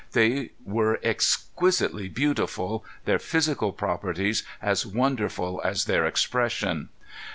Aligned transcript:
They 0.13 0.49
were 0.65 0.99
exquisitely 1.03 2.09
beautiful, 2.09 2.83
their 3.05 3.19
physical 3.19 3.71
properties 3.71 4.41
as 4.59 4.83
wonderful 4.83 5.61
as 5.63 5.85
their 5.85 6.07
expression. 6.07 6.89